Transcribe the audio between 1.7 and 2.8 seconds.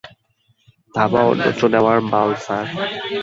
নেয়ার মাল স্যার।